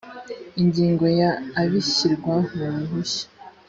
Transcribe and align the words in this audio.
ingingo 0.61 1.05
ya 1.19 1.31
ibishyirwa 1.65 2.35
mu 2.57 2.65
ruhushya 2.77 3.25